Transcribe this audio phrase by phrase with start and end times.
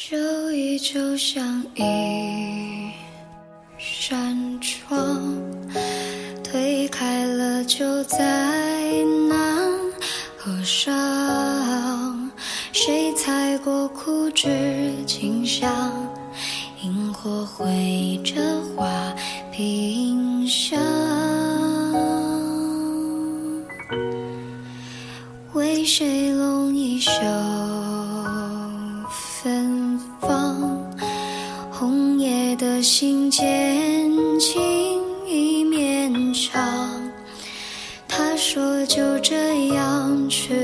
[0.00, 0.16] 旧
[0.52, 2.92] 忆就像一
[3.76, 5.20] 扇窗，
[6.44, 8.16] 推开了就再
[9.28, 9.68] 难
[10.36, 12.30] 合上。
[12.72, 15.68] 谁踩过枯枝清香，
[16.84, 18.40] 萤火绘着
[18.76, 18.88] 画
[19.50, 20.80] 屏香。
[25.54, 27.10] 为谁拢一袖？
[29.42, 29.77] 芬芳
[32.78, 33.42] 的信笺，
[34.38, 34.56] 情
[35.26, 37.10] 意绵长。
[38.06, 40.54] 他说就这样去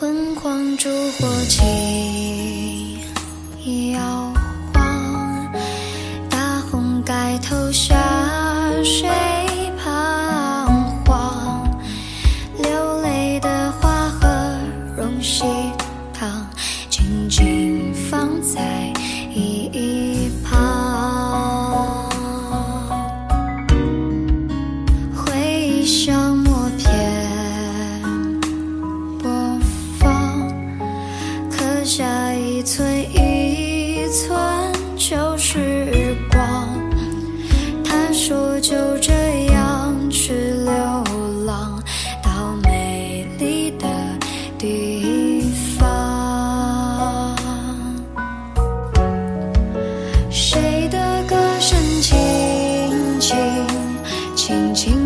[0.00, 0.88] 昏黄烛
[1.18, 2.98] 火轻
[3.92, 4.32] 摇
[4.72, 5.52] 晃，
[6.30, 7.94] 大红盖头下
[8.82, 9.06] 谁
[9.76, 10.64] 彷
[11.04, 11.70] 徨？
[12.62, 14.58] 流泪的花和
[14.96, 15.44] 荣喜
[16.14, 16.48] 糖，
[16.88, 18.90] 静静放在。
[34.10, 34.36] 寸
[34.96, 36.68] 旧时光，
[37.84, 39.12] 他说就这
[39.52, 40.72] 样去流
[41.46, 41.80] 浪，
[42.20, 43.86] 到美丽的
[44.58, 45.42] 地
[45.78, 47.36] 方。
[50.28, 53.36] 谁的歌声轻轻
[54.34, 54.99] 轻轻？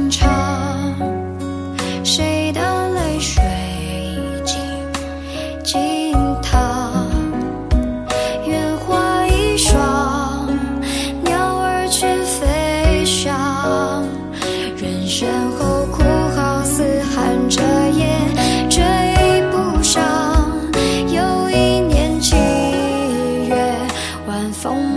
[24.65, 24.94] São